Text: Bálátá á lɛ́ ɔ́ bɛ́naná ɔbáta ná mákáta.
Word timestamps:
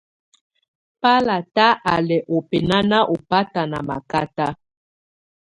Bálátá 1.03 1.67
á 1.91 1.93
lɛ́ 2.07 2.25
ɔ́ 2.35 2.39
bɛ́naná 2.49 2.97
ɔbáta 3.13 3.61
ná 3.71 3.79
mákáta. 3.87 4.47